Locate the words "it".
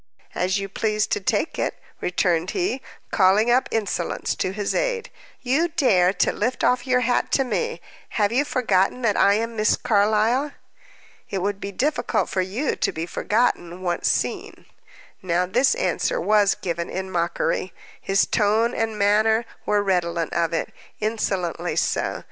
1.59-1.75, 11.29-11.37, 20.51-20.73